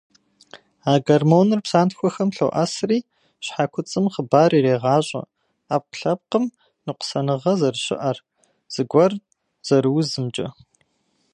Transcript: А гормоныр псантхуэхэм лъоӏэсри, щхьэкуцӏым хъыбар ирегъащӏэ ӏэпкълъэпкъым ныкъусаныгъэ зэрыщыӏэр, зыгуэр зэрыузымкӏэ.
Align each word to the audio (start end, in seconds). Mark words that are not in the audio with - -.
А 0.91 0.93
гормоныр 1.05 1.59
псантхуэхэм 1.65 2.29
лъоӏэсри, 2.35 2.99
щхьэкуцӏым 3.45 4.05
хъыбар 4.13 4.51
ирегъащӏэ 4.57 5.21
ӏэпкълъэпкъым 5.67 6.45
ныкъусаныгъэ 6.85 7.53
зэрыщыӏэр, 7.59 8.17
зыгуэр 8.73 9.13
зэрыузымкӏэ. 9.67 10.47